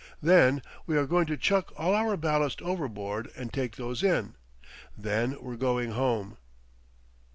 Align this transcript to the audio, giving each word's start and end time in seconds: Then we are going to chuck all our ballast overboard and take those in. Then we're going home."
Then 0.19 0.63
we 0.87 0.97
are 0.97 1.05
going 1.05 1.27
to 1.27 1.37
chuck 1.37 1.71
all 1.77 1.93
our 1.93 2.17
ballast 2.17 2.59
overboard 2.63 3.29
and 3.37 3.53
take 3.53 3.75
those 3.75 4.01
in. 4.01 4.33
Then 4.97 5.37
we're 5.39 5.57
going 5.57 5.91
home." 5.91 6.37